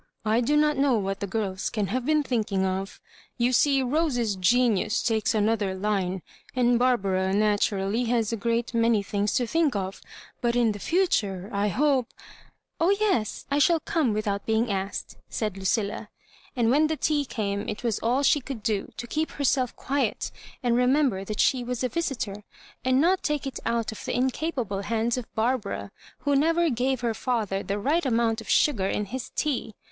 "I 0.25 0.41
do 0.41 0.57
not 0.57 0.77
know 0.77 0.97
what 0.97 1.19
the 1.19 1.27
girls 1.27 1.69
can 1.69 1.85
have 1.89 2.07
been 2.07 2.23
thinking 2.23 2.65
of. 2.65 2.99
You 3.37 3.53
see 3.53 3.83
Rose's 3.83 4.35
genius 4.35 5.03
takes 5.03 5.35
another 5.35 5.75
line; 5.75 6.23
and 6.55 6.79
Bar 6.79 6.97
bara, 6.97 7.31
naturally, 7.33 8.05
has 8.05 8.33
a 8.33 8.35
great 8.35 8.73
many 8.73 9.03
thmgs 9.03 9.35
to 9.37 9.45
think 9.45 9.75
of; 9.75 10.01
but 10.41 10.55
in 10.55 10.71
the 10.71 10.79
future, 10.79 11.51
I 11.53 11.67
hope—'*" 11.67 12.15
Oh, 12.81 12.89
yes; 12.99 13.45
I 13.51 13.59
shall 13.59 13.79
come 13.79 14.11
without 14.11 14.47
being 14.47 14.71
asked," 14.71 15.17
said 15.29 15.55
Lucilla. 15.55 16.09
And 16.55 16.71
when 16.71 16.87
the 16.87 16.97
tea 16.97 17.23
came 17.23 17.69
it 17.69 17.83
was 17.83 17.99
all 17.99 18.23
she 18.23 18.41
could 18.41 18.63
do 18.63 18.91
to 18.97 19.05
keep 19.05 19.29
herself 19.29 19.75
quiet, 19.75 20.31
and 20.63 20.73
remem 20.75 21.11
ber 21.11 21.23
that 21.25 21.39
she 21.39 21.63
was 21.63 21.83
a 21.83 21.89
visitor, 21.89 22.43
and 22.83 22.99
not 22.99 23.21
take 23.21 23.45
it 23.45 23.59
out 23.67 23.91
of 23.91 24.03
the 24.03 24.15
incapable 24.17 24.81
hands 24.81 25.15
of 25.15 25.31
Barbara, 25.35 25.91
who 26.21 26.35
never 26.35 26.71
gave 26.71 27.01
her 27.01 27.13
father 27.13 27.61
the 27.61 27.77
right 27.77 28.03
amount 28.03 28.41
of 28.41 28.49
sugar 28.49 28.87
in 28.87 29.05
his 29.05 29.29
tea. 29.35 29.75